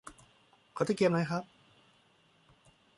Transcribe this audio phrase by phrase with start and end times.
[0.75, 1.43] ขอตะเกียบหน่อยครับ